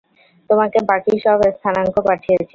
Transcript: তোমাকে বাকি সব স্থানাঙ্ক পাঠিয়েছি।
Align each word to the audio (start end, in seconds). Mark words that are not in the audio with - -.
তোমাকে 0.49 0.79
বাকি 0.89 1.13
সব 1.25 1.39
স্থানাঙ্ক 1.51 1.95
পাঠিয়েছি। 2.07 2.49